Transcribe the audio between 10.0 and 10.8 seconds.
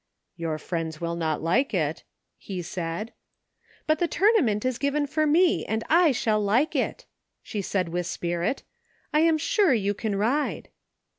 ride."